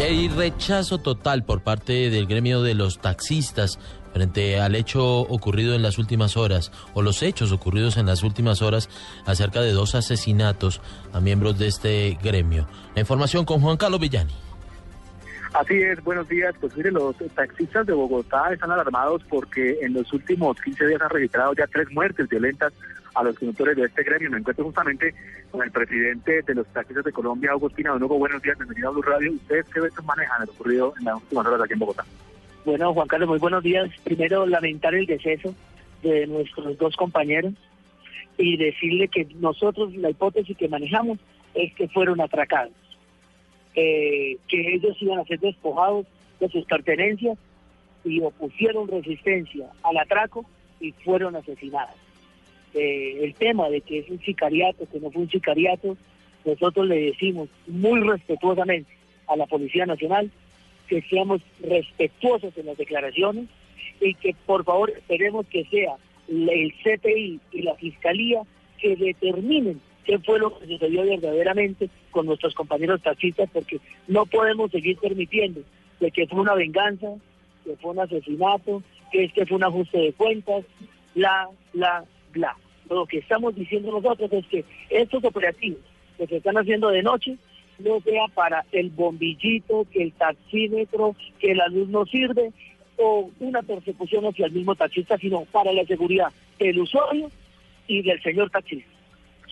[0.00, 3.78] Hay rechazo total por parte del gremio de los taxistas
[4.14, 8.62] frente al hecho ocurrido en las últimas horas o los hechos ocurridos en las últimas
[8.62, 8.88] horas
[9.26, 10.80] acerca de dos asesinatos
[11.12, 12.66] a miembros de este gremio.
[12.94, 14.32] La información con Juan Carlos Villani.
[15.52, 16.54] Así es, buenos días.
[16.60, 21.10] Pues mire, los taxistas de Bogotá están alarmados porque en los últimos 15 días han
[21.10, 22.72] registrado ya tres muertes violentas
[23.14, 24.30] a los conductores de este gremio.
[24.30, 25.12] Me encuentro justamente
[25.50, 27.94] con el presidente de los taxistas de Colombia, Hugo Espina.
[27.94, 29.32] Hugo, buenos días, bienvenido a Blue Radio.
[29.32, 32.04] ¿Ustedes qué veces manejan lo ocurrido en las últimas horas aquí en Bogotá?
[32.64, 33.90] Bueno, Juan Carlos, muy buenos días.
[34.04, 35.54] Primero, lamentar el deceso
[36.02, 37.54] de nuestros dos compañeros
[38.38, 41.18] y decirle que nosotros la hipótesis que manejamos
[41.54, 42.72] es que fueron atracados,
[43.74, 46.06] eh, que ellos iban a ser despojados
[46.38, 47.38] de sus pertenencias
[48.04, 50.44] y opusieron resistencia al atraco
[50.80, 51.94] y fueron asesinados.
[52.74, 55.96] Eh, el tema de que es un sicariato, que no fue un sicariato,
[56.44, 58.90] nosotros le decimos muy respetuosamente
[59.26, 60.30] a la Policía Nacional
[60.88, 63.46] que seamos respetuosos en las declaraciones
[64.00, 65.96] y que por favor esperemos que sea
[66.28, 68.42] el CTI y la Fiscalía
[68.78, 74.70] que determinen qué fue lo que sucedió verdaderamente con nuestros compañeros taxistas, porque no podemos
[74.70, 75.60] seguir permitiendo
[76.00, 77.08] de que fue una venganza,
[77.64, 78.82] que fue un asesinato,
[79.12, 80.64] que este fue un ajuste de cuentas,
[81.14, 82.56] bla, bla, bla.
[82.88, 85.80] Lo que estamos diciendo nosotros es que estos operativos
[86.18, 87.36] que se están haciendo de noche
[87.78, 92.52] no sea para el bombillito, que el taxímetro, que la luz no sirve,
[92.96, 96.28] o una persecución hacia el mismo taxista, sino para la seguridad
[96.58, 97.30] del usuario
[97.86, 98.90] y del señor taxista.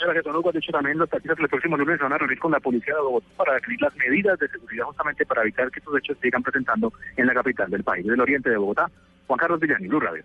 [0.00, 0.52] Gracias, don Hugo.
[0.52, 3.00] De hecho, también los taxistas el próximo lunes van a reunir con la policía de
[3.00, 6.92] Bogotá para definir las medidas de seguridad justamente para evitar que estos hechos sigan presentando
[7.16, 8.90] en la capital del país, del oriente de Bogotá.
[9.26, 10.22] Juan Carlos Villani, Blue Radio.